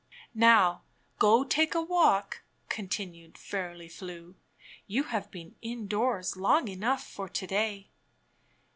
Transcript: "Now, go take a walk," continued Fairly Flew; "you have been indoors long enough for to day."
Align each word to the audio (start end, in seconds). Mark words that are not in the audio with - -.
"Now, 0.33 0.81
go 1.19 1.43
take 1.43 1.75
a 1.75 1.81
walk," 1.83 2.41
continued 2.69 3.37
Fairly 3.37 3.87
Flew; 3.87 4.33
"you 4.87 5.03
have 5.03 5.29
been 5.29 5.53
indoors 5.61 6.35
long 6.35 6.67
enough 6.67 7.05
for 7.07 7.29
to 7.29 7.45
day." 7.45 7.91